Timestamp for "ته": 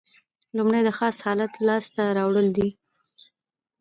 1.95-2.03